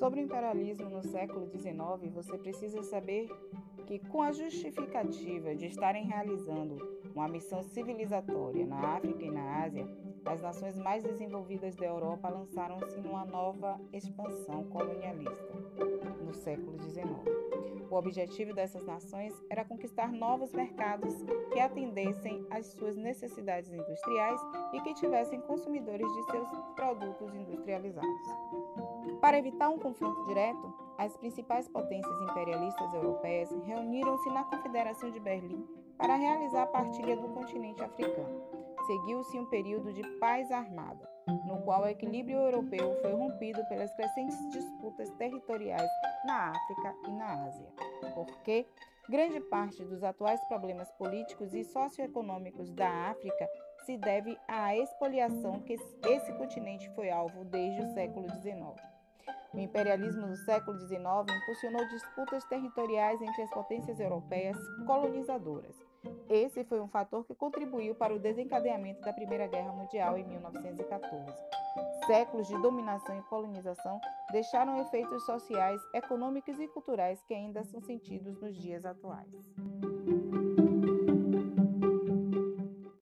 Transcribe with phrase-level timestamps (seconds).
[0.00, 3.28] Sobre o imperialismo no século XIX, você precisa saber
[3.86, 6.78] que, com a justificativa de estarem realizando
[7.14, 9.86] uma missão civilizatória na África e na Ásia,
[10.24, 15.52] as nações mais desenvolvidas da Europa lançaram-se numa nova expansão colonialista.
[17.90, 21.12] O objetivo dessas nações era conquistar novos mercados
[21.52, 24.40] que atendessem às suas necessidades industriais
[24.72, 28.28] e que tivessem consumidores de seus produtos industrializados.
[29.20, 35.66] Para evitar um confronto direto, as principais potências imperialistas europeias reuniram-se na Confederação de Berlim
[35.98, 38.40] para realizar a partilha do continente africano.
[38.86, 41.09] Seguiu-se um período de paz armada,
[41.46, 45.90] no qual o equilíbrio europeu foi rompido pelas crescentes disputas territoriais
[46.24, 47.68] na África e na Ásia,
[48.14, 48.66] porque
[49.08, 53.48] grande parte dos atuais problemas políticos e socioeconômicos da África
[53.84, 55.74] se deve à expoliação que
[56.06, 58.80] esse continente foi alvo desde o século XIX.
[59.52, 61.00] O imperialismo do século XIX
[61.42, 64.56] impulsionou disputas territoriais entre as potências europeias
[64.86, 65.89] colonizadoras.
[66.28, 71.26] Esse foi um fator que contribuiu para o desencadeamento da Primeira Guerra Mundial em 1914.
[72.06, 74.00] Séculos de dominação e colonização
[74.32, 79.28] deixaram efeitos sociais, econômicos e culturais que ainda são sentidos nos dias atuais.